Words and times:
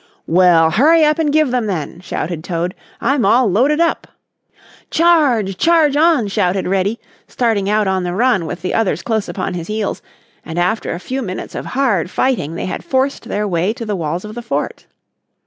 "Well, 0.25 0.71
hurry 0.71 1.05
up 1.05 1.19
and 1.19 1.31
give 1.31 1.51
them, 1.51 1.67
then!" 1.67 1.99
shouted 1.99 2.43
Toad. 2.43 2.73
"I'm 2.99 3.23
all 3.23 3.45
loaded 3.51 3.79
up." 3.79 4.07
"Charge, 4.89 5.55
charge 5.57 5.95
on!" 5.95 6.27
shouted 6.27 6.67
Reddy, 6.67 6.99
starting 7.27 7.69
out 7.69 7.87
on 7.87 8.01
the 8.03 8.13
run 8.15 8.47
with 8.47 8.63
the 8.63 8.73
others 8.73 9.03
close 9.03 9.29
upon 9.29 9.53
his 9.53 9.67
heels, 9.67 10.01
and 10.43 10.57
after 10.57 10.93
a 10.95 10.99
few 10.99 11.21
minutes 11.21 11.53
of 11.53 11.67
hard 11.77 12.09
fighting 12.09 12.55
they 12.55 12.65
had 12.65 12.83
forced 12.83 13.25
their 13.25 13.47
way 13.47 13.73
to 13.73 13.85
the 13.85 13.95
walls 13.95 14.25
of 14.25 14.33
the 14.33 14.41
fort. 14.41 14.87